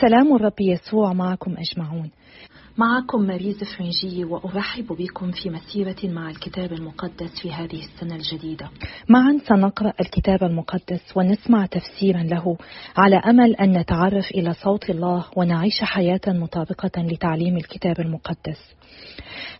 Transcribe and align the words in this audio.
سلام 0.00 0.36
الرب 0.36 0.60
يسوع 0.60 1.12
معكم 1.12 1.54
أجمعون. 1.58 2.10
معكم 2.78 3.22
ماريز 3.22 3.64
فرنجي 3.64 4.24
وأرحب 4.24 4.86
بكم 4.86 5.30
في 5.30 5.50
مسيرة 5.50 5.96
مع 6.04 6.30
الكتاب 6.30 6.72
المقدس 6.72 7.40
في 7.42 7.52
هذه 7.52 7.80
السنة 7.80 8.16
الجديدة. 8.16 8.70
معا 9.08 9.38
سنقرأ 9.48 9.92
الكتاب 10.00 10.42
المقدس 10.42 11.16
ونسمع 11.16 11.66
تفسيرا 11.66 12.22
له 12.22 12.56
على 12.96 13.16
أمل 13.16 13.56
أن 13.56 13.78
نتعرف 13.78 14.30
إلى 14.30 14.52
صوت 14.52 14.90
الله 14.90 15.24
ونعيش 15.36 15.80
حياة 15.82 16.20
مطابقة 16.26 17.02
لتعليم 17.02 17.56
الكتاب 17.56 18.00
المقدس. 18.00 18.74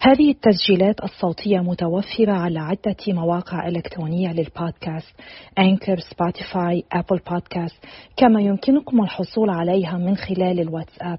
هذه 0.01 0.31
التسجيلات 0.31 1.05
الصوتية 1.05 1.59
متوفرة 1.59 2.33
على 2.33 2.59
عدة 2.59 2.97
مواقع 3.09 3.69
إلكترونية 3.69 4.33
للبودكاست 4.33 5.15
Anchor، 5.59 5.99
Spotify، 5.99 6.85
Apple 6.93 7.21
Podcast 7.31 7.85
كما 8.17 8.41
يمكنكم 8.41 9.03
الحصول 9.03 9.51
عليها 9.51 9.99
من 9.99 10.17
خلال 10.17 10.61
الواتساب. 10.61 11.19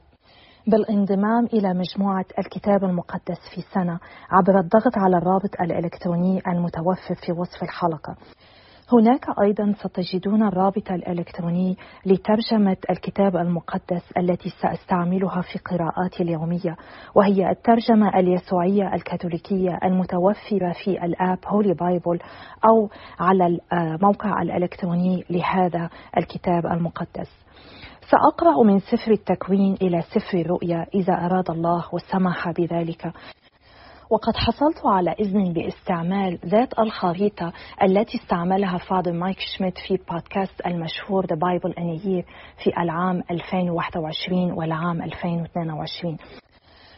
بالانضمام 0.67 1.45
إلى 1.45 1.73
مجموعة 1.73 2.25
الكتاب 2.39 2.83
المقدس 2.83 3.39
في 3.55 3.61
سنة 3.73 3.99
عبر 4.31 4.59
الضغط 4.59 4.97
على 4.97 5.17
الرابط 5.17 5.61
الإلكتروني 5.61 6.41
المتوفر 6.47 7.15
في 7.25 7.31
وصف 7.31 7.63
الحلقة. 7.63 8.15
هناك 8.93 9.25
أيضا 9.41 9.73
ستجدون 9.79 10.43
الرابط 10.47 10.91
الإلكتروني 10.91 11.77
لترجمة 12.05 12.77
الكتاب 12.89 13.35
المقدس 13.35 14.03
التي 14.17 14.49
سأستعملها 14.61 15.41
في 15.41 15.59
قراءاتي 15.59 16.23
اليومية 16.23 16.75
وهي 17.15 17.49
الترجمة 17.49 18.19
اليسوعية 18.19 18.93
الكاثوليكية 18.93 19.79
المتوفرة 19.83 20.73
في 20.83 21.05
ال 21.05 21.14
app 21.14 21.39
Holy 21.47 21.73
Bible 21.73 22.19
أو 22.65 22.89
على 23.19 23.59
الموقع 23.73 24.41
الإلكتروني 24.41 25.23
لهذا 25.29 25.89
الكتاب 26.17 26.65
المقدس. 26.65 27.44
سأقرأ 28.11 28.63
من 28.63 28.79
سفر 28.79 29.11
التكوين 29.11 29.77
إلى 29.81 30.01
سفر 30.01 30.37
الرؤيا 30.37 30.85
إذا 30.93 31.13
أراد 31.13 31.51
الله 31.51 31.85
وسمح 31.93 32.51
بذلك. 32.51 33.13
وقد 34.09 34.35
حصلت 34.35 34.85
على 34.85 35.11
إذن 35.11 35.53
باستعمال 35.53 36.39
ذات 36.45 36.79
الخريطة 36.79 37.53
التي 37.83 38.17
استعملها 38.17 38.77
فاضل 38.77 39.13
مايك 39.13 39.37
شميت 39.57 39.77
في 39.77 39.97
بودكاست 40.11 40.61
المشهور 40.65 41.25
The 41.25 41.35
Bible 41.35 41.73
in 41.73 41.99
a 41.99 42.05
Year 42.05 42.25
في 42.63 42.81
العام 42.81 43.23
2021 43.31 44.51
والعام 44.51 45.01
2022 45.01 46.17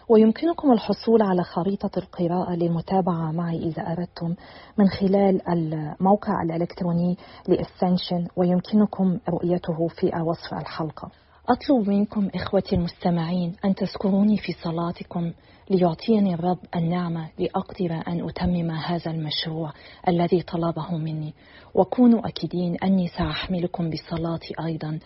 ويمكنكم 0.09 0.71
الحصول 0.71 1.21
على 1.21 1.43
خريطة 1.43 1.91
القراءة 1.97 2.55
للمتابعة 2.55 3.31
معي 3.31 3.57
إذا 3.57 3.81
أردتم 3.91 4.35
من 4.77 4.87
خلال 4.87 5.49
الموقع 5.49 6.41
الإلكتروني 6.43 7.17
لإسنشن 7.47 8.27
ويمكنكم 8.35 9.19
رؤيته 9.29 9.87
في 9.87 10.11
وصف 10.21 10.53
الحلقة. 10.53 11.11
أطلب 11.49 11.89
منكم 11.89 12.29
إخوتي 12.35 12.75
المستمعين 12.75 13.55
أن 13.65 13.75
تذكروني 13.75 14.37
في 14.37 14.53
صلاتكم 14.63 15.31
ليعطيني 15.69 16.33
الرب 16.33 16.59
النعمة 16.75 17.29
لأقدر 17.39 18.03
أن 18.07 18.29
أتمم 18.29 18.71
هذا 18.71 19.11
المشروع 19.11 19.71
الذي 20.07 20.41
طلبه 20.41 20.97
مني. 20.97 21.33
وكونوا 21.73 22.27
أكيدين 22.27 22.77
أني 22.83 23.07
سأحملكم 23.07 23.89
بصلاتي 23.89 24.53
أيضا. 24.65 24.99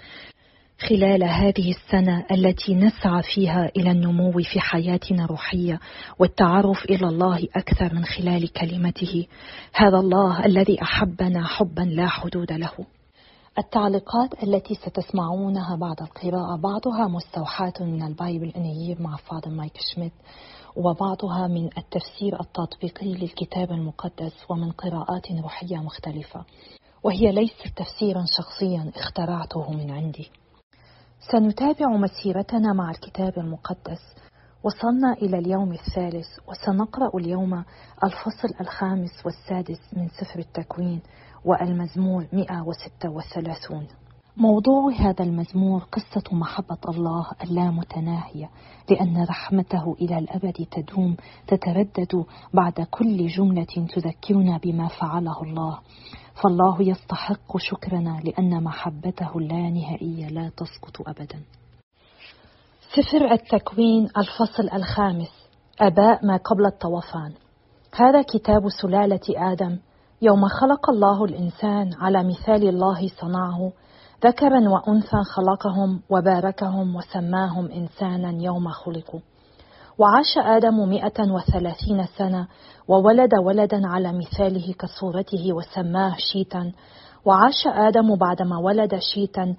خلال 0.90 1.24
هذه 1.24 1.72
السنة 1.72 2.26
التي 2.32 2.76
نسعى 2.76 3.24
فيها 3.36 3.72
إلى 3.78 3.92
النمو 3.92 4.32
في 4.32 4.60
حياتنا 4.60 5.24
الروحية 5.24 5.80
والتعرف 6.20 6.86
إلى 6.86 7.08
الله 7.08 7.48
أكثر 7.56 7.94
من 7.94 8.06
خلال 8.06 8.54
كلمته. 8.54 9.28
هذا 9.74 9.98
الله 9.98 10.46
الذي 10.46 10.82
أحبنا 10.82 11.48
حبا 11.48 11.82
لا 11.82 12.08
حدود 12.08 12.52
له. 12.52 12.72
التعليقات 13.58 14.44
التي 14.44 14.76
ستسمعونها 14.76 15.76
بعد 15.76 16.02
القراءة 16.02 16.56
بعضها 16.56 17.08
مستوحاة 17.08 17.74
من 17.80 18.04
البايبل 18.04 18.54
إنيير 18.56 19.02
مع 19.02 19.16
فاضل 19.16 19.52
مايك 19.52 19.78
شميت 19.96 20.14
وبعضها 20.76 21.48
من 21.48 21.66
التفسير 21.78 22.40
التطبيقي 22.40 23.14
للكتاب 23.14 23.72
المقدس 23.72 24.34
ومن 24.50 24.72
قراءات 24.72 25.32
روحية 25.32 25.78
مختلفة. 25.78 26.46
وهي 27.04 27.32
ليست 27.32 27.68
تفسيرا 27.76 28.26
شخصيا 28.38 28.92
اخترعته 28.96 29.72
من 29.72 29.92
عندي. 29.92 30.30
سنتابع 31.30 31.88
مسيرتنا 31.88 32.74
مع 32.74 32.92
الكتاب 32.92 33.34
المقدس 33.38 34.16
وصلنا 34.64 35.14
إلى 35.14 35.40
اليوم 35.40 35.72
الثالث 35.74 36.28
وسنقرأ 36.48 37.18
اليوم 37.18 37.64
الفصل 38.04 38.62
الخامس 38.62 39.26
والسادس 39.26 39.80
من 39.94 40.08
سفر 40.08 40.40
التكوين 40.40 41.02
والمزمور 41.46 42.28
136 42.34 43.88
موضوع 44.38 44.92
هذا 44.92 45.24
المزمور 45.24 45.84
قصة 45.84 46.24
محبة 46.32 46.78
الله 46.90 47.26
اللامتناهية 47.44 48.50
لأن 48.90 49.24
رحمته 49.24 49.96
إلى 50.02 50.18
الأبد 50.18 50.68
تدوم 50.72 51.16
تتردد 51.48 52.26
بعد 52.54 52.88
كل 52.92 53.28
جملة 53.28 53.88
تذكرنا 53.96 54.58
بما 54.64 54.88
فعله 54.88 55.44
الله. 55.44 55.80
فالله 56.44 56.82
يستحق 56.82 57.58
شكرنا 57.58 58.22
لأن 58.24 58.64
محبته 58.64 59.38
اللانهائية 59.38 60.28
لا 60.28 60.50
تسقط 60.58 61.08
أبدا. 61.08 61.42
سفر 62.96 63.32
التكوين 63.32 64.10
الفصل 64.18 64.70
الخامس 64.74 65.32
أباء 65.80 66.26
ما 66.26 66.38
قبل 66.38 66.66
الطوفان. 66.66 67.34
هذا 67.96 68.22
كتاب 68.22 68.70
سلالة 68.82 69.52
آدم 69.52 69.80
يوم 70.22 70.48
خلق 70.48 70.90
الله 70.90 71.26
الإنسان 71.26 71.94
على 71.94 72.24
مثال 72.24 72.70
الله 72.70 73.08
صنعه 73.08 73.72
ذكرا 74.26 74.70
وأنثى 74.70 75.18
خلقهم 75.36 76.02
وباركهم 76.10 76.96
وسماهم 76.96 77.72
إنسانا 77.72 78.44
يوم 78.44 78.70
خلقوا. 78.70 79.20
وعاش 80.02 80.38
آدم 80.38 80.90
مئة 80.90 81.32
وثلاثين 81.32 82.06
سنة 82.18 82.48
وولد 82.88 83.34
ولدا 83.36 83.88
على 83.88 84.14
مثاله 84.14 84.74
كصورته 84.80 85.54
وسماه 85.54 86.16
شيتا. 86.18 86.72
وعاش 87.26 87.68
آدم 87.68 88.16
بعدما 88.16 88.58
ولد 88.58 89.00
شيتا 89.00 89.56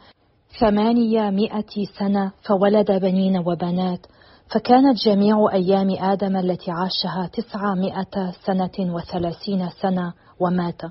ثمانية 0.60 1.30
مئة 1.30 1.84
سنة 1.98 2.32
فولد 2.42 2.92
بنين 2.92 3.38
وبنات. 3.38 4.06
فكانت 4.48 4.98
جميع 5.06 5.36
أيام 5.52 5.90
آدم 5.90 6.36
التي 6.36 6.70
عاشها 6.70 7.30
تسعمائة 7.32 8.32
سنة 8.46 8.94
وثلاثين 8.94 9.68
سنة 9.68 10.12
ومات. 10.40 10.82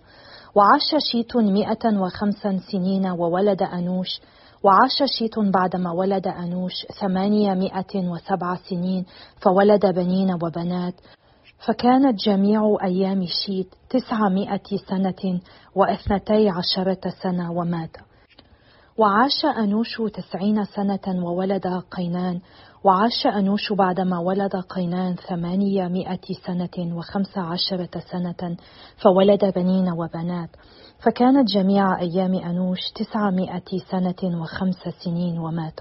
وعاش 0.56 0.96
شيت 1.12 1.38
مئة 1.38 2.00
وخمسا 2.00 2.58
سنين 2.72 3.08
وولد 3.08 3.62
أنوش 3.64 4.22
وعاش 4.64 5.12
شيت 5.18 5.40
بعدما 5.40 5.92
ولد 5.92 6.28
أنوش 6.28 6.86
ثمانيمائة 7.00 7.96
وسبع 7.96 8.56
سنين 8.56 9.06
فولد 9.42 9.86
بنين 9.86 10.34
وبنات. 10.34 10.94
فكانت 11.68 12.20
جميع 12.20 12.78
أيام 12.84 13.26
شيت 13.26 13.76
تسعمائة 13.90 14.78
سنة 14.90 15.40
واثنتي 15.76 16.50
عشرة 16.50 17.10
سنة 17.24 17.52
ومات. 17.52 17.98
وعاش 18.98 19.46
أنوش 19.46 20.02
تسعين 20.14 20.66
سنة 20.66 21.26
وولد 21.26 21.68
قينان. 21.92 22.40
وعاش 22.84 23.28
أنوش 23.28 23.74
بعدما 23.74 24.20
ولد 24.20 24.56
قينان 24.56 25.16
ثمانيمائة 25.16 26.28
سنة 26.46 26.98
وخمس 26.98 27.38
عشرة 27.38 28.00
سنة 28.12 28.58
فولد 28.98 29.46
بنين 29.56 29.90
وبنات. 29.92 30.50
فكانت 31.02 31.48
جميع 31.48 32.00
أيام 32.00 32.36
أنوش 32.36 32.80
تسعمائة 32.96 33.78
سنة 33.92 34.42
وخمس 34.42 34.90
سنين 35.04 35.40
ومات. 35.40 35.80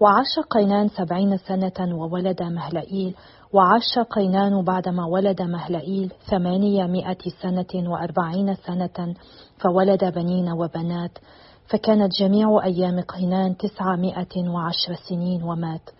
وعاش 0.00 0.38
قينان 0.50 0.88
سبعين 0.88 1.36
سنة 1.36 1.96
وولد 1.98 2.42
مهلئيل. 2.42 3.14
وعاش 3.52 3.98
قينان 4.10 4.64
بعدما 4.64 5.06
ولد 5.06 5.42
مهلئيل 5.42 6.12
ثمانيمائة 6.30 7.18
سنة 7.42 7.90
وأربعين 7.90 8.54
سنة 8.54 9.14
فولد 9.58 10.04
بنين 10.04 10.52
وبنات. 10.52 11.18
فكانت 11.66 12.12
جميع 12.20 12.64
أيام 12.64 13.00
قينان 13.00 13.56
تسعمائة 13.56 14.48
وعشر 14.48 14.94
سنين 15.08 15.42
ومات. 15.42 15.90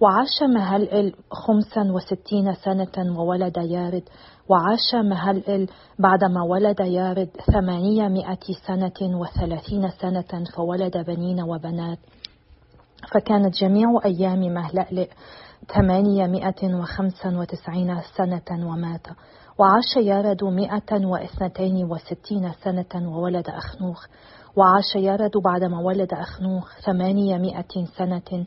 وعاش 0.00 0.42
مهلئل 0.54 1.14
خمسا 1.30 1.92
وستين 1.92 2.54
سنة 2.54 3.20
وولد 3.20 3.56
يارد 3.56 4.02
وعاش 4.50 4.94
مهلئل 4.94 5.68
بعدما 5.98 6.42
ولد 6.42 6.80
يارد 6.80 7.28
ثمانيمائة 7.52 8.46
سنة 8.66 9.18
وثلاثين 9.20 9.90
سنة 9.90 10.44
فولد 10.56 10.96
بنين 11.06 11.40
وبنات. 11.42 11.98
فكانت 13.14 13.54
جميع 13.54 13.88
أيام 14.04 14.40
مهلئل 14.54 15.08
ثمانيمائة 15.74 16.74
وخمسا 16.74 17.38
وتسعين 17.38 18.00
سنة 18.16 18.68
ومات. 18.68 19.06
وعاش 19.60 19.96
يارد 20.06 20.44
مئة 20.44 21.06
واثنتين 21.06 21.84
وستين 21.90 22.52
سنة 22.64 23.10
وولد 23.16 23.48
أخنوخ. 23.48 24.06
وعاش 24.56 24.94
يارد 24.96 25.30
بعدما 25.44 25.80
ولد 25.80 26.12
أخنوخ 26.12 26.80
ثمانيمائة 26.86 27.86
سنة 27.98 28.44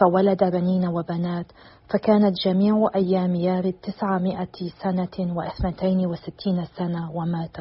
فولد 0.00 0.44
بنين 0.44 0.88
وبنات. 0.88 1.46
فكانت 1.88 2.34
جميع 2.44 2.88
أيام 2.94 3.34
يارد 3.34 3.72
تسعمائة 3.72 4.70
سنة 4.82 5.36
واثنتين 5.36 6.06
وستين 6.06 6.64
سنة 6.64 7.16
ومات. 7.16 7.56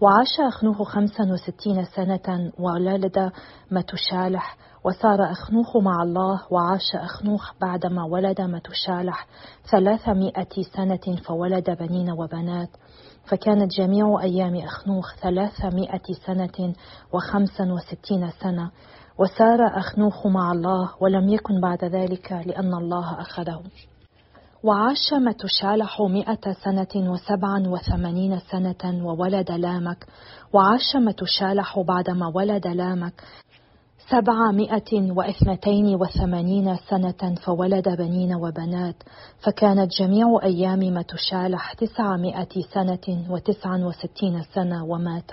وعاش 0.00 0.40
أخنوخ 0.48 0.82
خمسا 0.82 1.24
وستين 1.32 1.84
سنة 1.84 2.52
وولد 2.58 3.32
متشالح. 3.70 4.56
وسار 4.86 5.32
أخنوخ 5.32 5.76
مع 5.76 6.02
الله 6.02 6.42
وعاش 6.50 6.94
أخنوخ 6.94 7.52
بعدما 7.60 8.04
ولد 8.04 8.40
متشالح 8.40 9.26
ثلاثمائة 9.70 10.62
سنة 10.76 11.16
فولد 11.24 11.70
بنين 11.70 12.10
وبنات. 12.10 12.68
فكانت 13.24 13.72
جميع 13.72 14.20
أيام 14.22 14.56
أخنوخ 14.56 15.14
ثلاثمائة 15.14 16.02
سنة 16.26 16.74
وخمسا 17.12 17.72
وستين 17.72 18.30
سنة. 18.42 18.70
وسار 19.18 19.78
أخنوخ 19.78 20.26
مع 20.26 20.52
الله 20.52 20.90
ولم 21.00 21.28
يكن 21.28 21.60
بعد 21.60 21.84
ذلك 21.84 22.32
لأن 22.32 22.74
الله 22.74 23.20
أخذه. 23.20 23.62
وعاش 24.64 25.12
متشالح 25.12 26.00
مئة 26.00 26.52
سنة 26.64 27.10
وسبعا 27.10 27.68
وثمانين 27.68 28.38
سنة 28.38 29.06
وولد 29.06 29.50
لامك. 29.50 30.06
وعاش 30.52 30.96
متشالح 30.96 31.78
بعدما 31.78 32.32
ولد 32.34 32.66
لامك. 32.66 33.22
سبعمائة 34.10 35.12
واثنتين 35.12 35.94
وثمانين 35.94 36.76
سنة 36.76 37.34
فولد 37.44 37.88
بنين 37.88 38.34
وبنات 38.34 38.96
فكانت 39.38 39.90
جميع 40.00 40.38
أيام 40.42 40.78
متشالح 40.78 41.72
تسعمائة 41.72 42.48
سنة 42.74 43.24
وتسعا 43.30 43.78
وستين 43.78 44.42
سنة 44.54 44.84
ومات. 44.84 45.30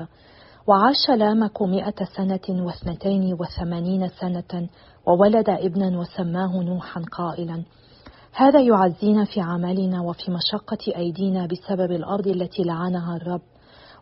وعاش 0.68 1.10
لامك 1.18 1.62
مئة 1.62 2.06
سنة 2.18 2.66
واثنتين 2.66 3.34
وثمانين 3.40 4.08
سنة 4.08 4.70
وولد 5.08 5.50
ابنا 5.50 6.00
وسماه 6.00 6.64
نوحا 6.64 7.02
قائلا. 7.12 7.64
هذا 8.34 8.62
يعزينا 8.62 9.26
في 9.26 9.42
عملنا 9.42 10.02
وفي 10.02 10.31
مشقة 10.31 10.98
أيدينا 10.98 11.46
بسبب 11.46 11.92
الأرض 11.92 12.28
التي 12.28 12.64
لعنها 12.64 13.16
الرب. 13.16 13.42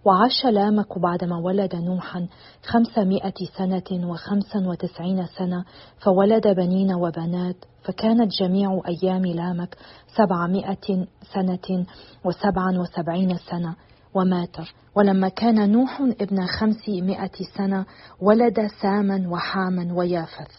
وعاش 0.05 0.45
لامك 0.45 0.99
بعدما 0.99 1.37
ولد 1.37 1.75
نوحا 1.75 2.27
خمسمائة 2.63 3.33
سنة 3.57 4.09
وخمسا 4.09 4.67
وتسعين 4.67 5.25
سنة 5.25 5.65
فولد 5.99 6.47
بنين 6.47 6.93
وبنات 6.93 7.55
فكانت 7.83 8.31
جميع 8.41 8.81
أيام 8.87 9.25
لامك 9.25 9.77
سبعمائة 10.17 11.07
سنة 11.33 11.85
وسبعا 12.25 12.77
وسبعين 12.77 13.37
سنة 13.37 13.75
ومات. 14.13 14.55
ولما 14.95 15.29
كان 15.29 15.71
نوح 15.71 16.01
ابن 16.01 16.45
خمسمائة 16.45 17.31
سنة 17.57 17.85
ولد 18.21 18.67
ساما 18.81 19.29
وحاما 19.29 19.93
ويافث. 19.93 20.51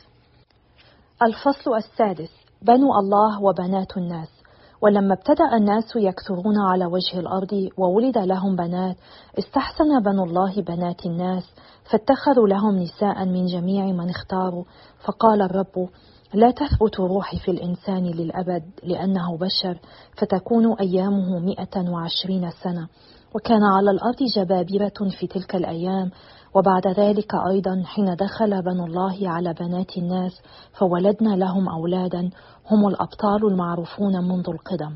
الفصل 1.22 1.74
السادس 1.76 2.30
بنو 2.62 2.98
الله 2.98 3.42
وبنات 3.42 3.96
الناس. 3.96 4.41
ولما 4.82 5.14
ابتدأ 5.14 5.56
الناس 5.56 5.96
يكثرون 5.96 6.58
على 6.58 6.86
وجه 6.86 7.18
الأرض 7.20 7.68
وولد 7.78 8.18
لهم 8.18 8.56
بنات 8.56 8.96
استحسن 9.38 10.00
بنو 10.04 10.24
الله 10.24 10.62
بنات 10.62 11.06
الناس 11.06 11.44
فاتخذوا 11.90 12.48
لهم 12.48 12.76
نساء 12.76 13.24
من 13.24 13.46
جميع 13.46 13.84
من 13.84 14.10
اختاروا 14.10 14.64
فقال 15.04 15.42
الرب 15.42 15.88
لا 16.34 16.50
تثبت 16.50 17.00
روحي 17.00 17.38
في 17.38 17.50
الإنسان 17.50 18.06
للأبد 18.06 18.62
لأنه 18.82 19.36
بشر 19.36 19.78
فتكون 20.16 20.72
أيامه 20.80 21.38
مئة 21.38 21.90
وعشرين 21.90 22.50
سنة 22.50 22.88
وكان 23.34 23.62
على 23.62 23.90
الأرض 23.90 24.16
جبابرة 24.36 25.10
في 25.18 25.26
تلك 25.26 25.56
الأيام 25.56 26.10
وبعد 26.54 26.86
ذلك 26.86 27.34
أيضا 27.34 27.82
حين 27.86 28.16
دخل 28.16 28.62
بنو 28.62 28.86
الله 28.86 29.28
على 29.28 29.54
بنات 29.54 29.98
الناس 29.98 30.32
فولدنا 30.78 31.36
لهم 31.36 31.68
أولادا 31.68 32.30
هم 32.70 32.88
الأبطال 32.88 33.46
المعروفون 33.46 34.28
منذ 34.28 34.48
القدم 34.48 34.92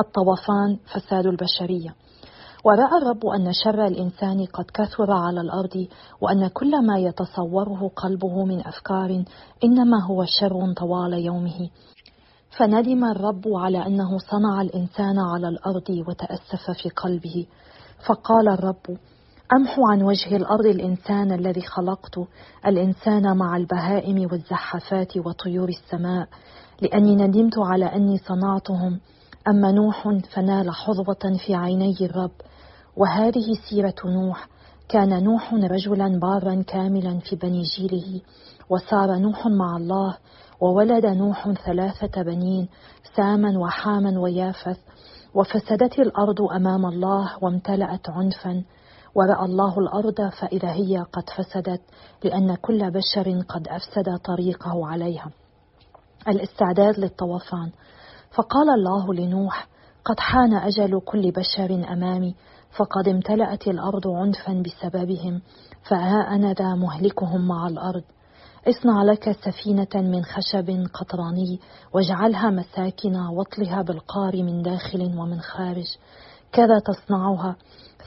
الطوفان 0.00 0.78
فساد 0.92 1.26
البشرية. 1.26 1.94
ورأى 2.64 3.02
الرب 3.02 3.26
أن 3.26 3.52
شر 3.64 3.86
الإنسان 3.86 4.46
قد 4.46 4.64
كثر 4.74 5.12
على 5.12 5.40
الأرض 5.40 5.86
وأن 6.20 6.48
كل 6.48 6.86
ما 6.86 6.98
يتصوره 6.98 7.90
قلبه 7.96 8.44
من 8.44 8.66
أفكار 8.66 9.24
إنما 9.64 10.04
هو 10.04 10.24
شر 10.24 10.72
طوال 10.76 11.12
يومه. 11.12 11.70
فندم 12.58 13.04
الرب 13.04 13.44
على 13.46 13.86
أنه 13.86 14.18
صنع 14.18 14.60
الإنسان 14.60 15.18
على 15.18 15.48
الأرض 15.48 16.04
وتأسف 16.08 16.70
في 16.82 16.88
قلبه. 16.88 17.46
فقال 18.08 18.48
الرب 18.48 18.98
أمحو 19.52 19.86
عن 19.86 20.02
وجه 20.02 20.36
الأرض 20.36 20.66
الإنسان 20.66 21.32
الذي 21.32 21.60
خلقت 21.60 22.18
الإنسان 22.66 23.36
مع 23.36 23.56
البهائم 23.56 24.28
والزحافات 24.32 25.16
وطيور 25.16 25.68
السماء. 25.68 26.28
لأني 26.82 27.16
ندمت 27.16 27.58
على 27.58 27.84
أني 27.84 28.18
صنعتهم 28.18 29.00
أما 29.48 29.72
نوح 29.72 30.08
فنال 30.34 30.70
حظوة 30.70 31.38
في 31.46 31.54
عيني 31.54 31.96
الرب. 32.00 32.30
وهذه 32.96 33.52
سيرة 33.70 33.94
نوح. 34.04 34.48
كان 34.88 35.24
نوح 35.24 35.54
رجلا 35.54 36.18
بارا 36.18 36.62
كاملا 36.62 37.18
في 37.18 37.36
بني 37.36 37.62
جيله. 37.62 38.20
وسار 38.70 39.16
نوح 39.16 39.46
مع 39.46 39.76
الله. 39.76 40.16
وولد 40.60 41.06
نوح 41.06 41.52
ثلاثة 41.52 42.22
بنين 42.22 42.68
ساما 43.16 43.58
وحاما 43.58 44.20
ويافث. 44.20 44.78
وفسدت 45.34 45.98
الأرض 45.98 46.42
أمام 46.42 46.86
الله 46.86 47.30
وامتلأت 47.42 48.10
عنفا. 48.10 48.62
ورأى 49.14 49.44
الله 49.44 49.78
الأرض 49.78 50.30
فإذا 50.40 50.72
هي 50.72 50.98
قد 51.12 51.30
فسدت 51.36 51.80
لأن 52.24 52.54
كل 52.54 52.90
بشر 52.90 53.40
قد 53.48 53.68
أفسد 53.68 54.16
طريقه 54.24 54.86
عليها. 54.86 55.30
الاستعداد 56.28 56.98
للطوفان. 56.98 57.70
فقال 58.30 58.70
الله 58.70 59.14
لنوح 59.14 59.68
قد 60.04 60.20
حان 60.20 60.54
أجل 60.54 61.00
كل 61.00 61.30
بشر 61.30 61.92
أمامي 61.92 62.34
فقد 62.76 63.08
امتلأت 63.08 63.68
الأرض 63.68 64.08
عنفا 64.08 64.62
بسببهم 64.62 65.40
فها 65.88 66.34
أنا 66.34 66.52
ذا 66.52 66.74
مهلكهم 66.74 67.48
مع 67.48 67.66
الأرض. 67.66 68.02
اصنع 68.68 69.02
لك 69.02 69.32
سفينة 69.32 69.88
من 69.94 70.24
خشب 70.24 70.86
قطراني 70.94 71.60
واجعلها 71.92 72.50
مساكن 72.50 73.16
واطلها 73.16 73.82
بالقار 73.82 74.42
من 74.42 74.62
داخل 74.62 75.02
ومن 75.18 75.40
خارج. 75.40 75.86
كذا 76.52 76.78
تصنعها. 76.78 77.56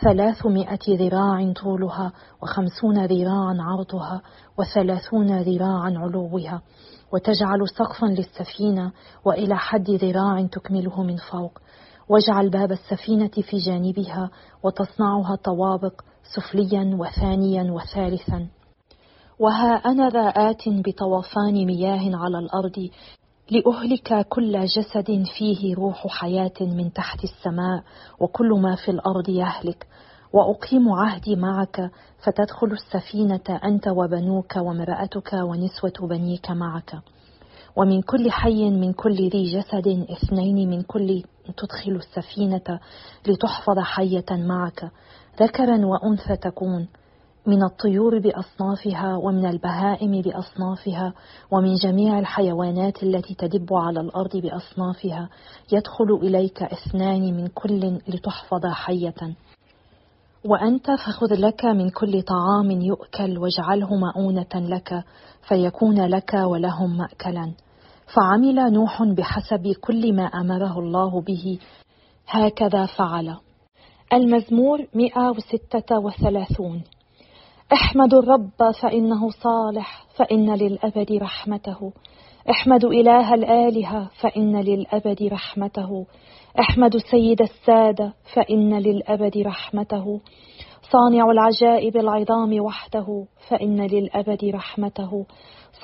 ثلاثمائة 0.04 0.80
ذراع 0.88 1.54
طولها 1.54 2.12
وخمسون 2.44 3.06
ذراعا 3.06 3.58
عرضها 3.60 4.22
وثلاثون 4.58 5.42
ذراعا 5.42 5.94
علوها 5.98 6.62
وتجعل 7.14 7.70
سقفا 7.78 8.06
للسفينة 8.06 8.92
وإلى 9.26 9.58
حد 9.58 9.90
ذراع 9.90 10.46
تكمله 10.46 11.04
من 11.04 11.16
فوق. 11.16 11.60
واجعل 12.10 12.50
باب 12.50 12.72
السفينة 12.72 13.32
في 13.50 13.58
جانبها 13.58 14.30
وتصنعها 14.64 15.36
طوابق 15.36 16.02
سفليا 16.36 16.98
وثانيا 17.00 17.72
وثالثا. 17.72 18.48
وها 19.40 19.76
أنا 19.76 20.10
ذا 20.10 20.28
آت 20.28 20.64
بطوفان 20.70 21.66
مياه 21.66 22.16
على 22.16 22.40
الأرض 22.40 22.90
لأهلك 23.50 24.28
كل 24.30 24.66
جسد 24.66 25.24
فيه 25.38 25.76
روح 25.76 26.08
حياة 26.08 26.54
من 26.62 26.94
تحت 26.94 27.24
السماء 27.24 27.84
وكل 28.20 28.50
ما 28.50 28.76
في 28.76 28.92
الأرض 28.92 29.30
يهلك. 29.30 29.88
وأقيم 30.34 30.92
عهدي 30.92 31.36
معك 31.36 31.92
فتدخل 32.24 32.68
السفينة 32.68 33.60
أنت 33.64 33.88
وبنوك 33.88 34.56
وامرأتك 34.56 35.34
ونسوة 35.34 35.94
بنيك 36.02 36.52
معك. 36.52 37.00
ومن 37.76 38.02
كل 38.02 38.32
حي 38.32 38.70
من 38.70 38.94
كل 38.94 39.30
ذي 39.30 39.60
جسد 39.60 40.06
اثنين 40.12 40.70
من 40.70 40.82
كل 40.82 41.24
تدخل 41.58 41.92
السفينة 41.92 42.80
لتحفظ 43.28 43.80
حية 43.80 44.26
معك. 44.32 44.92
ذكرا 45.42 45.86
وأنثى 45.86 46.36
تكون. 46.36 46.88
من 47.46 47.64
الطيور 47.64 48.20
بأصنافها 48.20 49.16
ومن 49.16 49.46
البهائم 49.46 50.22
بأصنافها 50.22 51.14
ومن 51.52 51.76
جميع 51.76 52.20
الحيوانات 52.20 53.04
التي 53.04 53.34
تدب 53.34 53.74
على 53.74 54.00
الأرض 54.00 54.38
بأصنافها 54.38 55.30
يدخل 55.72 56.20
إليك 56.22 56.64
اثنان 56.64 57.22
من 57.22 57.48
كل 57.48 58.00
لتحفظ 58.08 58.66
حية. 58.66 59.36
وأنت 60.46 60.92
فخذ 60.92 61.34
لك 61.34 61.66
من 61.66 61.90
كل 61.90 62.22
طعام 62.22 62.72
يؤكل 62.72 63.38
واجعله 63.38 63.96
مؤونة 63.96 64.56
لك 64.56 65.04
فيكون 65.48 66.06
لك 66.06 66.34
ولهم 66.34 66.98
ماكلا. 66.98 67.54
فعمل 68.16 68.74
نوح 68.74 69.04
بحسب 69.04 69.68
كل 69.82 70.16
ما 70.16 70.24
أمره 70.24 70.80
الله 70.80 71.22
به. 71.22 71.60
هكذا 72.28 72.86
فعل. 72.86 73.38
المزمور 74.14 74.88
136 74.96 76.84
احمدوا 77.74 78.20
الرب 78.20 78.72
فإنه 78.82 79.30
صالح 79.30 80.06
فإن 80.16 80.56
للأبد 80.56 81.12
رحمته. 81.12 81.94
احمدوا 82.50 82.92
إله 82.92 83.34
الآلهة 83.34 84.10
فإن 84.22 84.62
للأبد 84.62 85.24
رحمته. 85.24 86.06
احمدوا 86.60 87.00
سيد 87.12 87.42
السادة 87.42 88.14
فإن 88.34 88.78
للأبد 88.78 89.38
رحمته. 89.38 90.22
صانع 90.92 91.32
العجائب 91.32 91.98
العظام 91.98 92.62
وحده 92.62 93.26
فإن 93.50 93.82
للأبد 93.82 94.46
رحمته. 94.46 95.26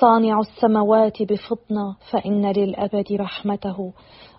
صانع 0.00 0.40
السماوات 0.40 1.22
بفطنة 1.22 1.96
فإن 2.10 2.52
للأبد 2.52 3.12
رحمته. 3.12 3.92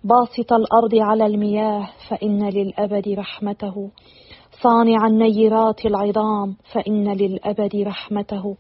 باسط 0.04 0.54
الأرض 0.54 0.96
على 0.96 1.26
المياه 1.26 1.90
فإن 2.10 2.50
للأبد 2.50 3.10
رحمته. 3.10 3.92
صانع 4.64 5.08
النيرات 5.08 5.86
العظام 5.86 6.56
فإن 6.74 7.14
للأبد 7.14 7.76
رحمته. 7.76 8.58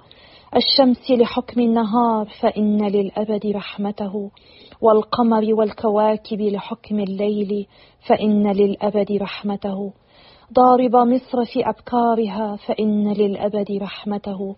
الشمس 0.55 1.11
لحكم 1.11 1.61
النهار 1.61 2.27
فإن 2.41 2.87
للأبد 2.87 3.45
رحمته. 3.45 4.31
والقمر 4.81 5.53
والكواكب 5.53 6.41
لحكم 6.41 6.99
الليل 6.99 7.67
فإن 8.07 8.51
للأبد 8.51 9.11
رحمته. 9.11 9.93
ضارب 10.53 10.95
مصر 10.95 11.45
في 11.53 11.69
أبكارها 11.69 12.55
فإن 12.55 13.13
للأبد 13.13 13.71
رحمته. 13.81 14.55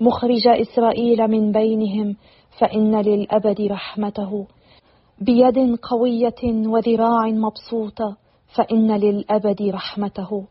مخرج 0.00 0.48
إسرائيل 0.48 1.28
من 1.28 1.52
بينهم 1.52 2.16
فإن 2.58 3.00
للأبد 3.00 3.60
رحمته. 3.60 4.46
بيد 5.20 5.76
قوية 5.76 6.66
وذراع 6.66 7.26
مبسوطة 7.26 8.16
فإن 8.56 8.96
للأبد 8.96 9.62
رحمته. 9.62 10.46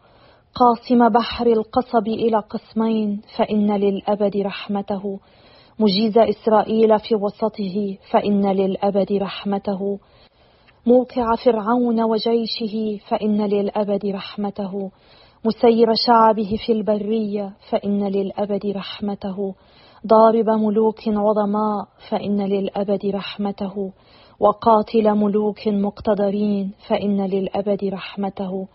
قاسم 0.56 1.10
بحر 1.10 1.48
القصب 1.48 2.08
إلى 2.08 2.38
قسمين 2.38 3.22
فإن 3.38 3.75
للأبد 3.75 4.38
رحمته. 4.38 5.20
مجيز 5.79 6.18
إسرائيل 6.18 7.00
في 7.00 7.15
وسطه 7.15 7.98
فإن 8.12 8.51
للأبد 8.51 9.13
رحمته. 9.13 10.00
موقع 10.86 11.36
فرعون 11.46 12.01
وجيشه 12.01 13.00
فإن 13.08 13.41
للأبد 13.41 14.06
رحمته. 14.06 14.91
مسير 15.46 15.88
شعبه 16.08 16.58
في 16.65 16.72
البرية 16.72 17.53
فإن 17.70 18.08
للأبد 18.08 18.65
رحمته. 18.65 19.56
ضارب 20.08 20.50
ملوك 20.50 21.08
عظماء 21.08 21.86
فإن 22.10 22.41
للأبد 22.41 23.06
رحمته. 23.06 23.91
وقاتل 24.39 25.15
ملوك 25.15 25.68
مقتدرين 25.68 26.72
فإن 26.88 27.25
للأبد 27.25 27.84
رحمته. 27.84 28.68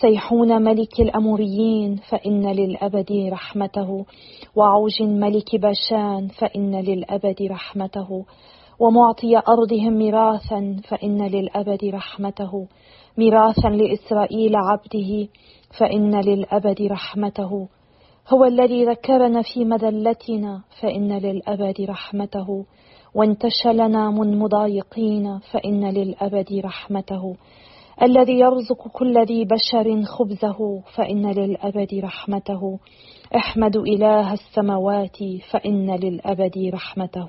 سيحون 0.00 0.62
ملك 0.62 1.00
الأموريين 1.00 1.96
فإن 1.96 2.52
للأبد 2.52 3.28
رحمته. 3.32 4.04
وعوج 4.56 5.02
ملك 5.02 5.56
باشان 5.56 6.28
فإن 6.28 6.80
للأبد 6.80 7.42
رحمته. 7.42 8.24
ومعطي 8.80 9.36
أرضهم 9.36 9.92
ميراثا 9.92 10.76
فإن 10.88 11.26
للأبد 11.26 11.84
رحمته. 11.84 12.66
ميراثا 13.18 13.68
لإسرائيل 13.68 14.56
عبده 14.56 15.28
فإن 15.78 16.20
للأبد 16.20 16.82
رحمته. 16.82 17.68
هو 18.28 18.44
الذي 18.44 18.84
ذكرنا 18.84 19.42
في 19.42 19.64
مذلتنا 19.64 20.62
فإن 20.80 21.18
للأبد 21.18 21.80
رحمته. 21.80 22.64
وانتشلنا 23.14 24.10
من 24.10 24.38
مضايقين 24.38 25.38
فإن 25.38 25.90
للأبد 25.90 26.60
رحمته. 26.64 27.36
الذي 28.02 28.32
يرزق 28.32 28.88
كل 28.88 29.24
ذي 29.24 29.44
بشر 29.44 30.02
خبزه 30.02 30.80
فإن 30.94 31.30
للأبد 31.30 31.94
رحمته. 32.04 32.78
احمد 33.36 33.76
إله 33.76 34.32
السماوات 34.32 35.16
فإن 35.50 35.90
للأبد 35.90 36.70
رحمته. 36.74 37.28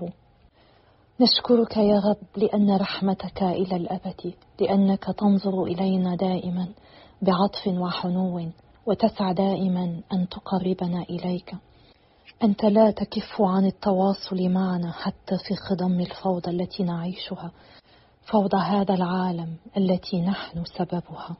نشكرك 1.19 1.77
يا 1.77 1.99
رب 2.09 2.43
لأن 2.43 2.77
رحمتك 2.77 3.43
إلى 3.43 3.75
الأبد 3.75 4.33
لأنك 4.61 5.03
تنظر 5.03 5.63
إلينا 5.63 6.15
دائما 6.15 6.67
بعطف 7.21 7.67
وحنو 7.67 8.41
وتسعى 8.85 9.33
دائما 9.33 9.83
أن 10.13 10.27
تقربنا 10.29 11.05
إليك. 11.09 11.55
أنت 12.43 12.65
لا 12.65 12.91
تكف 12.91 13.41
عن 13.41 13.65
التواصل 13.65 14.49
معنا 14.49 14.91
حتى 14.91 15.37
في 15.47 15.55
خضم 15.55 15.99
الفوضى 15.99 16.51
التي 16.51 16.83
نعيشها. 16.83 17.51
فوضى 18.25 18.57
هذا 18.57 18.93
العالم 18.93 19.55
التي 19.77 20.21
نحن 20.21 20.63
سببها. 20.65 21.37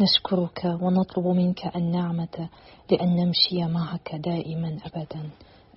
نشكرك 0.00 0.78
ونطلب 0.82 1.26
منك 1.26 1.76
النعمة 1.76 2.48
لأن 2.90 3.16
نمشي 3.16 3.64
معك 3.64 4.14
دائما 4.14 4.78
أبدا. 4.86 5.30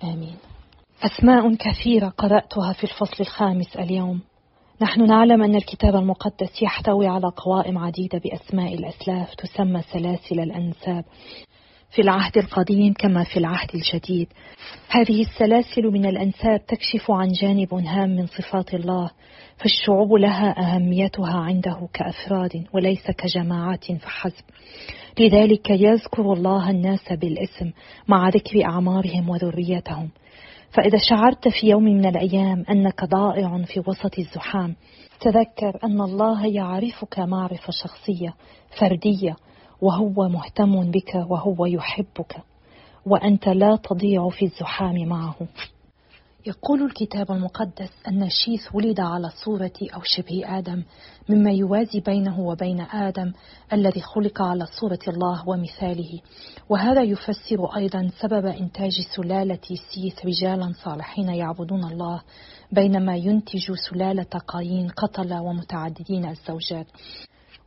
آمين. 0.04 0.36
أسماء 1.02 1.54
كثيرة 1.54 2.08
قرأتها 2.08 2.72
في 2.72 2.84
الفصل 2.84 3.16
الخامس 3.20 3.76
اليوم. 3.76 4.20
نحن 4.82 5.06
نعلم 5.06 5.42
أن 5.42 5.54
الكتاب 5.54 5.96
المقدس 5.96 6.62
يحتوي 6.62 7.06
على 7.06 7.32
قوائم 7.36 7.78
عديدة 7.78 8.18
بأسماء 8.18 8.74
الأسلاف 8.74 9.34
تسمى 9.34 9.82
سلاسل 9.82 10.40
الأنساب. 10.40 11.04
في 11.90 12.02
العهد 12.02 12.38
القديم 12.38 12.92
كما 12.92 13.24
في 13.24 13.36
العهد 13.36 13.70
الجديد. 13.74 14.28
هذه 14.88 15.22
السلاسل 15.22 15.82
من 15.82 16.06
الأنساب 16.06 16.66
تكشف 16.66 17.10
عن 17.10 17.28
جانب 17.28 17.74
هام 17.74 18.10
من 18.10 18.26
صفات 18.26 18.74
الله 18.74 19.10
فالشعوب 19.56 20.12
لها 20.12 20.54
أهميتها 20.58 21.38
عنده 21.38 21.88
كأفراد 21.92 22.66
وليس 22.74 23.10
كجماعات 23.10 23.92
فحسب. 23.92 24.44
لذلك 25.20 25.70
يذكر 25.70 26.32
الله 26.32 26.70
الناس 26.70 27.12
بالاسم 27.12 27.70
مع 28.08 28.28
ذكر 28.28 28.64
أعمارهم 28.64 29.28
وذريتهم. 29.28 30.08
فإذا 30.70 30.98
شعرت 31.08 31.48
في 31.48 31.66
يوم 31.68 31.84
من 31.84 32.06
الأيام 32.06 32.64
أنك 32.70 33.04
ضائع 33.04 33.62
في 33.62 33.80
وسط 33.80 34.18
الزحام 34.18 34.76
تذكر 35.20 35.78
أن 35.84 36.00
الله 36.00 36.46
يعرفك 36.46 37.18
معرفة 37.18 37.72
شخصية 37.82 38.34
فردية 38.80 39.36
وهو 39.80 40.28
مهتم 40.28 40.90
بك 40.90 41.14
وهو 41.14 41.66
يحبك 41.66 42.36
وأنت 43.06 43.48
لا 43.48 43.76
تضيع 43.76 44.28
في 44.28 44.44
الزحام 44.44 45.08
معه. 45.08 45.36
يقول 46.46 46.82
الكتاب 46.82 47.30
المقدس 47.30 47.90
أن 48.08 48.28
شيث 48.28 48.74
ولد 48.74 49.00
على 49.00 49.30
صورة 49.44 49.72
أو 49.94 50.00
شبه 50.04 50.58
آدم 50.58 50.82
مما 51.28 51.50
يوازي 51.50 52.00
بينه 52.00 52.40
وبين 52.40 52.80
آدم 52.80 53.32
الذي 53.72 54.00
خلق 54.00 54.42
على 54.42 54.66
صورة 54.80 54.98
الله 55.08 55.48
ومثاله. 55.48 56.20
وهذا 56.68 57.02
يفسر 57.02 57.76
أيضا 57.76 58.10
سبب 58.20 58.46
إنتاج 58.46 58.92
سلالة 59.16 59.76
سيث 59.94 60.26
رجالا 60.26 60.72
صالحين 60.84 61.28
يعبدون 61.28 61.84
الله 61.84 62.22
بينما 62.72 63.16
ينتج 63.16 63.72
سلالة 63.90 64.38
قايين 64.48 64.88
قتل 64.88 65.34
ومتعددين 65.34 66.24
الزوجات. 66.24 66.86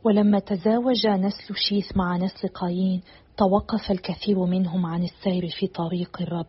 ولما 0.04 0.38
تزاوج 0.38 1.06
نسل 1.06 1.56
شيث 1.56 1.96
مع 1.96 2.16
نسل 2.16 2.48
قايين 2.48 3.00
توقف 3.36 3.90
الكثير 3.90 4.44
منهم 4.44 4.86
عن 4.86 5.02
السير 5.02 5.48
في 5.48 5.66
طريق 5.66 6.22
الرب. 6.22 6.46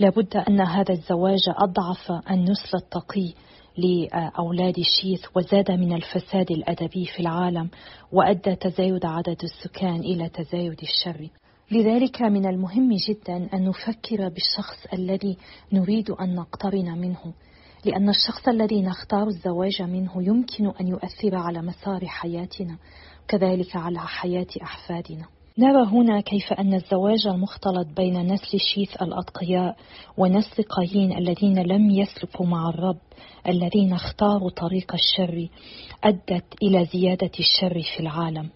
لابد 0.00 0.36
أن 0.36 0.60
هذا 0.60 0.92
الزواج 0.92 1.40
أضعف 1.48 2.12
النسل 2.30 2.76
التقي 2.76 3.32
لأولاد 3.78 4.74
شيث 4.80 5.24
وزاد 5.36 5.70
من 5.70 5.92
الفساد 5.92 6.50
الأدبي 6.50 7.06
في 7.06 7.20
العالم 7.20 7.70
وأدى 8.12 8.56
تزايد 8.56 9.06
عدد 9.06 9.36
السكان 9.44 10.00
إلى 10.00 10.28
تزايد 10.28 10.80
الشر. 10.82 11.28
لذلك 11.70 12.22
من 12.22 12.46
المهم 12.46 12.90
جدا 13.08 13.48
أن 13.54 13.64
نفكر 13.64 14.28
بالشخص 14.28 14.86
الذي 14.92 15.36
نريد 15.72 16.10
أن 16.10 16.34
نقترن 16.34 16.98
منه. 16.98 17.34
لأن 17.84 18.08
الشخص 18.08 18.48
الذي 18.48 18.82
نختار 18.82 19.26
الزواج 19.26 19.82
منه 19.82 20.22
يمكن 20.22 20.72
أن 20.80 20.88
يؤثر 20.88 21.34
على 21.34 21.62
مسار 21.62 22.06
حياتنا 22.06 22.76
كذلك 23.28 23.76
على 23.76 24.00
حياة 24.00 24.46
أحفادنا. 24.62 25.24
نرى 25.58 25.86
هنا 25.86 26.20
كيف 26.20 26.52
أن 26.52 26.74
الزواج 26.74 27.26
المختلط 27.26 27.86
بين 27.96 28.32
نسل 28.32 28.58
شيث 28.74 29.02
الأتقياء 29.02 29.76
ونسل 30.16 30.62
قايين 30.62 31.18
الذين 31.18 31.58
لم 31.58 31.90
يسلكوا 31.90 32.46
مع 32.46 32.68
الرب 32.68 32.98
الذين 33.48 33.92
اختاروا 33.92 34.50
طريق 34.50 34.94
الشر 34.94 35.48
أدت 36.04 36.62
إلى 36.62 36.84
زيادة 36.84 37.30
الشر 37.40 37.82
في 37.96 38.00
العالم. 38.00 38.50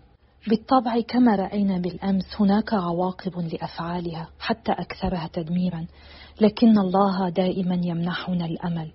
بالطبع 0.48 1.00
كما 1.00 1.36
رأينا 1.36 1.78
بالأمس 1.78 2.24
هناك 2.40 2.74
عواقب 2.74 3.38
لأفعالها 3.52 4.28
حتى 4.40 4.72
أكثرها 4.72 5.30
تدميرا. 5.32 5.86
لكن 6.40 6.78
الله 6.78 7.28
دائما 7.28 7.80
يمنحنا 7.84 8.44
الأمل. 8.44 8.90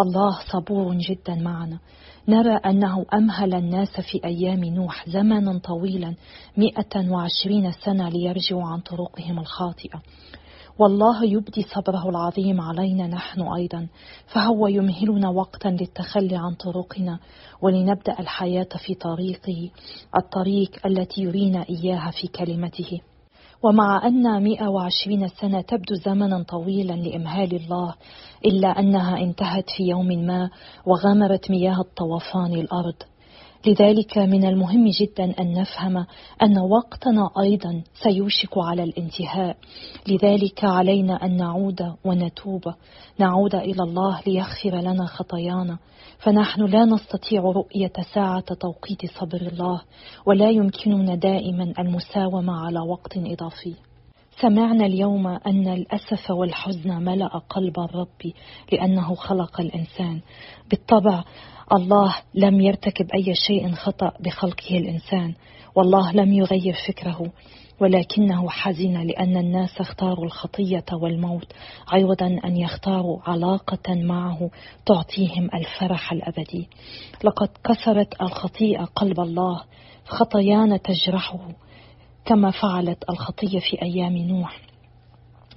الله 0.00 0.38
صبور 0.52 0.94
جدا 0.94 1.34
معنا. 1.34 1.78
نرى 2.28 2.56
أنه 2.56 3.06
أمهل 3.14 3.54
الناس 3.54 4.00
في 4.00 4.24
أيام 4.24 4.64
نوح 4.64 5.08
زمنا 5.08 5.58
طويلا 5.58 6.14
مئة 6.56 7.10
وعشرين 7.10 7.72
سنة 7.72 8.08
ليرجعوا 8.08 8.64
عن 8.64 8.80
طرقهم 8.80 9.38
الخاطئة. 9.38 10.02
والله 10.78 11.24
يبدي 11.24 11.62
صبره 11.62 12.08
العظيم 12.08 12.60
علينا 12.60 13.06
نحن 13.06 13.42
أيضا 13.42 13.86
فهو 14.26 14.66
يمهلنا 14.66 15.28
وقتا 15.28 15.68
للتخلي 15.68 16.36
عن 16.36 16.54
طرقنا 16.54 17.18
ولنبدأ 17.62 18.20
الحياة 18.20 18.68
في 18.86 18.94
طريقه 18.94 19.70
الطريق 20.16 20.86
التي 20.86 21.22
يرينا 21.22 21.64
إياها 21.68 22.10
في 22.10 22.26
كلمته. 22.26 23.00
ومع 23.62 24.06
أن 24.06 24.42
120 24.42 25.28
سنة 25.28 25.60
تبدو 25.60 25.94
زمنا 25.94 26.42
طويلا 26.42 26.92
لإمهال 26.92 27.56
الله 27.56 27.94
إلا 28.46 28.68
أنها 28.68 29.18
انتهت 29.18 29.70
في 29.76 29.82
يوم 29.82 30.06
ما 30.06 30.50
وغمرت 30.86 31.50
مياه 31.50 31.80
الطوفان 31.80 32.52
الأرض. 32.52 32.94
لذلك 33.66 34.18
من 34.18 34.44
المهم 34.44 34.88
جدا 35.00 35.24
أن 35.40 35.52
نفهم 35.52 36.06
أن 36.42 36.58
وقتنا 36.58 37.30
أيضا 37.42 37.82
سيوشك 38.02 38.58
على 38.58 38.82
الانتهاء. 38.82 39.56
لذلك 40.08 40.64
علينا 40.64 41.24
أن 41.24 41.36
نعود 41.36 41.94
ونتوب. 42.04 42.62
نعود 43.18 43.54
إلى 43.54 43.82
الله 43.82 44.20
ليغفر 44.26 44.80
لنا 44.80 45.06
خطايانا. 45.06 45.78
فنحن 46.18 46.62
لا 46.62 46.84
نستطيع 46.84 47.42
رؤية 47.42 47.92
ساعة 48.14 48.54
توقيت 48.54 49.06
صبر 49.18 49.40
الله 49.40 49.82
ولا 50.26 50.50
يمكننا 50.50 51.14
دائما 51.14 51.72
المساومة 51.78 52.52
على 52.66 52.80
وقت 52.80 53.16
إضافي. 53.16 53.74
سمعنا 54.40 54.86
اليوم 54.86 55.26
أن 55.26 55.68
الأسف 55.68 56.30
والحزن 56.30 57.02
ملأ 57.04 57.38
قلب 57.38 57.78
الرب 57.78 58.32
لأنه 58.72 59.14
خلق 59.14 59.60
الإنسان. 59.60 60.20
بالطبع 60.70 61.24
الله 61.72 62.14
لم 62.34 62.60
يرتكب 62.60 63.06
أي 63.14 63.34
شيء 63.34 63.72
خطأ 63.72 64.12
بخلقه 64.20 64.78
الإنسان. 64.78 65.34
والله 65.74 66.12
لم 66.12 66.32
يغير 66.32 66.74
فكره 66.88 67.32
ولكنه 67.80 68.48
حزن 68.48 69.06
لأن 69.06 69.36
الناس 69.36 69.80
اختاروا 69.80 70.24
الخطية 70.24 70.84
والموت 70.92 71.52
عوضا 71.92 72.38
أن 72.44 72.56
يختاروا 72.56 73.18
علاقة 73.26 73.94
معه 73.94 74.50
تعطيهم 74.86 75.50
الفرح 75.54 76.12
الأبدي. 76.12 76.68
لقد 77.24 77.48
كسرت 77.64 78.22
الخطيئة 78.22 78.84
قلب 78.84 79.20
الله 79.20 79.62
خطايانا 80.04 80.76
تجرحه 80.76 81.48
كما 82.24 82.50
فعلت 82.50 83.04
الخطية 83.10 83.58
في 83.58 83.82
أيام 83.82 84.16
نوح. 84.16 84.60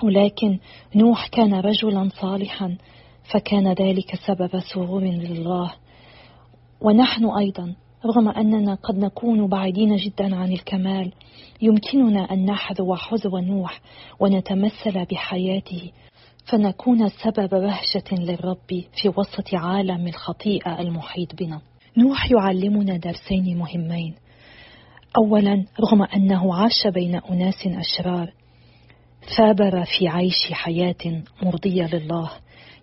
ولكن 0.03 0.59
نوح 0.95 1.27
كان 1.27 1.53
رجلا 1.53 2.09
صالحا 2.21 2.77
فكان 3.33 3.73
ذلك 3.73 4.15
سبب 4.27 4.59
سرور 4.59 5.03
لله. 5.03 5.73
ونحن 6.85 7.25
أيضا 7.25 7.75
رغم 8.05 8.29
أننا 8.29 8.75
قد 8.75 8.97
نكون 8.97 9.47
بعيدين 9.47 9.95
جدا 9.95 10.35
عن 10.35 10.51
الكمال 10.51 11.11
يمكننا 11.61 12.33
أن 12.33 12.45
نحذو 12.45 12.95
حذو 12.95 13.37
نوح 13.39 13.81
ونتمثل 14.19 15.05
بحياته 15.05 15.91
فنكون 16.45 17.09
سبب 17.09 17.49
بهجة 17.49 18.21
للرب 18.23 18.83
في 19.01 19.09
وسط 19.09 19.53
عالم 19.53 20.07
الخطيئة 20.07 20.79
المحيط 20.79 21.35
بنا. 21.35 21.61
نوح 21.97 22.31
يعلمنا 22.31 22.97
درسين 22.97 23.57
مهمين. 23.57 24.15
أولا 25.17 25.65
رغم 25.79 26.03
أنه 26.03 26.55
عاش 26.55 26.87
بين 26.87 27.15
أناس 27.15 27.67
أشرار 27.67 28.33
ثابر 29.37 29.85
في 29.85 30.07
عيش 30.07 30.51
حياة 30.51 31.23
مرضية 31.43 31.87
لله 31.93 32.31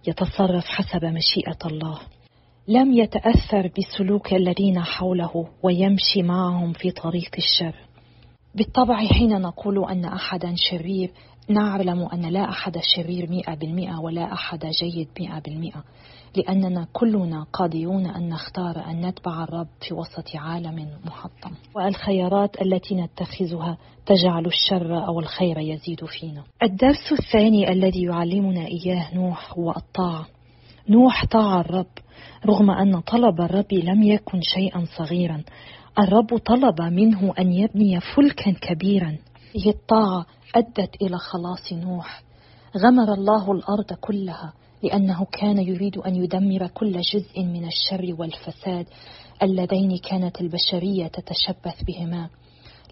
يتصرف 0.07 0.65
حسب 0.67 1.05
مشيئة 1.05 1.59
الله. 1.67 1.99
لم 2.69 2.93
يتأثر 2.93 3.71
بسلوك 3.79 4.33
الذين 4.33 4.81
حوله 4.81 5.49
ويمشي 5.63 6.23
معهم 6.23 6.73
في 6.73 6.91
طريق 6.91 7.31
الشر. 7.39 7.75
بالطبع 8.55 9.07
حين 9.07 9.41
نقول 9.41 9.85
أن 9.91 10.05
أحدا 10.05 10.55
شرير 10.57 11.11
نعلم 11.49 12.09
أن 12.13 12.27
لا 12.27 12.49
أحد 12.49 12.79
شرير 12.97 13.31
مئة 13.31 13.55
بالمئة 13.55 14.01
ولا 14.01 14.33
أحد 14.33 14.67
جيد 14.67 15.09
مئة 15.21 15.39
بالمئة 15.39 15.85
لأننا 16.37 16.87
كلنا 16.93 17.47
قادرون 17.53 18.07
أن 18.07 18.29
نختار 18.29 18.91
أن 18.91 19.07
نتبع 19.07 19.45
الرب 19.45 19.69
في 19.81 19.95
وسط 19.95 20.37
عالم 20.37 20.89
محطم. 21.05 21.51
والخيارات 21.77 22.63
التي 22.63 22.95
نتخذها 22.95 23.79
تجعل 24.07 24.47
الشر 24.47 25.07
أو 25.07 25.21
الخير 25.21 25.59
يزيد 25.59 26.05
فينا. 26.05 26.45
الدرس 26.63 27.13
الثاني 27.13 27.73
الذي 27.73 28.03
يعلمنا 28.03 28.67
إياه 28.67 29.15
نوح 29.15 29.53
هو 29.59 29.71
الطاعة. 29.71 30.27
نوح 30.89 31.25
طاع 31.25 31.61
الرب 31.61 31.87
رغم 32.47 32.71
أن 32.71 33.01
طلب 33.01 33.41
الرب 33.41 33.73
لم 33.73 34.03
يكن 34.03 34.41
شيئا 34.55 34.85
صغيرا. 34.99 35.43
الرب 35.99 36.39
طلب 36.39 36.83
منه 36.83 37.35
أن 37.39 37.53
يبني 37.53 38.01
فلكا 38.01 38.51
كبيرا. 38.51 39.19
هي 39.57 39.71
الطاعة 39.71 40.27
أدت 40.55 41.03
إلى 41.03 41.19
خلاص 41.19 41.73
نوح. 41.73 42.23
غمر 42.77 43.15
الله 43.15 43.53
الأرض 43.53 43.93
كلها 44.01 44.53
لأنه 44.83 45.25
كان 45.33 45.59
يريد 45.59 45.99
أن 45.99 46.17
يدمر 46.17 46.67
كل 46.67 47.01
جزء 47.01 47.43
من 47.43 47.65
الشر 47.65 48.15
والفساد 48.19 48.87
اللذين 49.43 49.99
كانت 49.99 50.41
البشرية 50.41 51.07
تتشبث 51.07 51.83
بهما. 51.87 52.29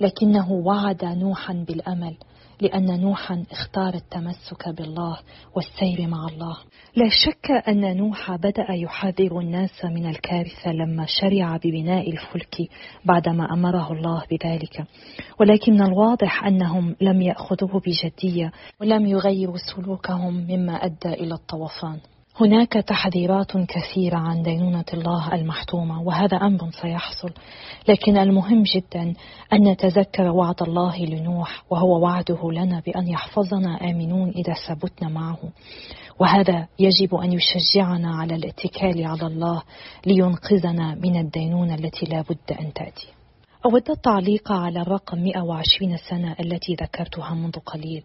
لكنه 0.01 0.53
وعد 0.53 1.05
نوحا 1.05 1.65
بالأمل. 1.69 2.17
لأن 2.61 3.00
نوحا 3.00 3.45
اختار 3.50 3.95
التمسك 3.95 4.69
بالله 4.69 5.19
والسير 5.57 6.07
مع 6.09 6.26
الله. 6.26 6.57
لا 6.97 7.09
شك 7.09 7.50
أن 7.69 7.97
نوح 7.97 8.37
بدأ 8.37 8.67
يحذر 8.71 9.40
الناس 9.40 9.85
من 9.85 10.07
الكارثة 10.07 10.73
لما 10.73 11.07
شرع 11.07 11.57
ببناء 11.57 12.11
الفلك 12.11 12.57
بعدما 13.04 13.52
أمره 13.52 13.93
الله 13.93 14.23
بذلك. 14.30 14.85
ولكن 15.41 15.82
الواضح 15.82 16.45
أنهم 16.45 16.97
لم 17.00 17.23
يأخذوه 17.23 17.80
بجدية 17.87 18.52
ولم 18.80 19.06
يغيروا 19.06 19.56
سلوكهم 19.56 20.35
مما 20.35 20.73
أدى 20.73 21.08
إلى 21.08 21.35
الطوفان. 21.35 22.00
هناك 22.41 22.73
تحذيرات 22.73 23.57
كثيرة 23.57 24.17
عن 24.17 24.43
دينونة 24.43 24.85
الله 24.95 25.35
المحتومة 25.35 26.03
وهذا 26.03 26.37
أمر 26.37 26.71
سيحصل. 26.71 27.31
لكن 27.89 28.17
المهم 28.17 28.63
جدا 28.63 29.15
أن 29.53 29.69
نتذكر 29.69 30.23
وعد 30.23 30.63
الله 30.63 30.97
لنوح 31.05 31.65
وهو 31.71 32.00
وعده 32.03 32.53
لنا 32.53 32.83
بأن 32.87 33.09
يحفظنا 33.09 33.91
آمنون 33.91 34.29
إذا 34.29 34.55
ثبتنا 34.69 35.09
معه. 35.09 35.39
وهذا 36.21 36.69
يجب 36.79 37.15
أن 37.15 37.33
يشجعنا 37.33 38.17
على 38.17 38.35
الاتكال 38.35 39.07
على 39.07 39.26
الله 39.26 39.63
لينقذنا 40.07 40.95
من 40.95 41.17
الدينونة 41.17 41.75
التي 41.75 42.07
لا 42.07 42.21
بد 42.21 42.59
أن 42.61 42.73
تأتي. 42.73 43.20
أود 43.65 43.91
التعليق 43.91 44.53
على 44.53 44.81
الرقم 44.81 45.19
120 45.19 45.97
سنة 45.97 46.37
التي 46.41 46.75
ذكرتها 46.75 47.35
منذ 47.35 47.59
قليل. 47.59 48.03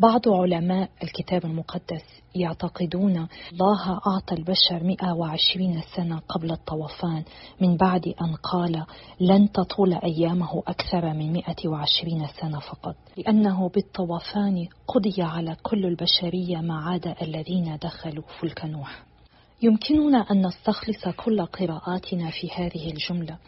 بعض 0.00 0.28
علماء 0.28 0.90
الكتاب 1.02 1.44
المقدس 1.44 2.04
يعتقدون 2.34 3.28
الله 3.52 4.00
أعطى 4.06 4.34
البشر 4.34 4.84
120 4.84 5.82
سنة 5.96 6.18
قبل 6.28 6.52
الطوفان. 6.52 7.24
من 7.60 7.76
بعد 7.76 8.14
أن 8.22 8.34
قال 8.34 8.84
لن 9.20 9.52
تطول 9.52 9.94
أيامه 9.94 10.62
أكثر 10.66 11.12
من 11.12 11.32
120 11.32 12.26
سنة 12.40 12.58
فقط 12.58 12.96
لأنه 13.16 13.68
بالطوفان 13.68 14.66
قضي 14.88 15.22
على 15.22 15.56
كل 15.62 15.86
البشرية 15.86 16.56
ما 16.58 16.90
عدا 16.90 17.14
الذين 17.22 17.78
دخلوا 17.82 18.24
فلك 18.40 18.64
نوح. 18.64 19.02
يمكننا 19.62 20.18
أن 20.30 20.46
نستخلص 20.46 21.08
كل 21.16 21.46
قراءاتنا 21.46 22.30
في 22.30 22.50
هذه 22.56 22.90
الجملة. 22.90 23.38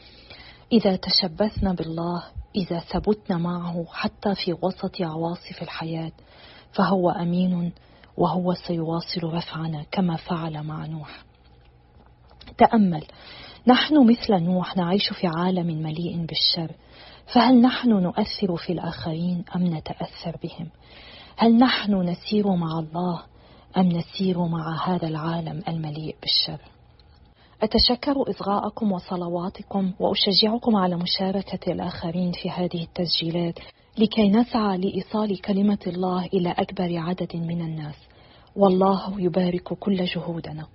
إذا 0.72 0.96
تشبثنا 0.96 1.72
بالله 1.72 2.22
إذا 2.56 2.78
ثبتنا 2.78 3.38
معه 3.38 3.84
حتى 3.92 4.34
في 4.34 4.52
وسط 4.62 5.00
عواصف 5.00 5.62
الحياة 5.62 6.12
فهو 6.72 7.10
أمين 7.10 7.72
وهو 8.16 8.54
سيواصل 8.54 9.24
رفعنا 9.24 9.84
كما 9.90 10.16
فعل 10.16 10.62
مع 10.62 10.86
نوح. 10.86 11.24
تأمل 12.58 13.06
نحن 13.66 14.10
مثل 14.10 14.34
نوح 14.42 14.76
نعيش 14.76 15.12
في 15.12 15.26
عالم 15.26 15.82
مليء 15.82 16.26
بالشر 16.26 16.72
فهل 17.34 17.60
نحن 17.60 17.88
نؤثر 17.88 18.56
في 18.56 18.72
الآخرين 18.72 19.44
أم 19.56 19.76
نتأثر 19.76 20.36
بهم؟ 20.42 20.68
هل 21.36 21.56
نحن 21.58 21.94
نسير 21.94 22.56
مع 22.56 22.78
الله 22.78 23.22
أم 23.76 23.88
نسير 23.88 24.46
مع 24.46 24.88
هذا 24.88 25.08
العالم 25.08 25.62
المليء 25.68 26.16
بالشر؟ 26.20 26.60
أتشكر 27.62 28.30
إصغاءكم 28.30 28.92
وصلواتكم 28.92 29.92
وأشجعكم 30.00 30.76
على 30.76 30.96
مشاركة 30.96 31.72
الآخرين 31.72 32.32
في 32.32 32.50
هذه 32.50 32.82
التسجيلات 32.82 33.58
لكي 33.98 34.30
نسعى 34.30 34.78
لإيصال 34.78 35.40
كلمة 35.40 35.78
الله 35.86 36.26
إلى 36.26 36.50
أكبر 36.50 36.98
عدد 36.98 37.36
من 37.36 37.60
الناس. 37.60 37.94
والله 38.56 39.20
يبارك 39.20 39.62
كل 39.62 40.04
جهودنا. 40.04 40.66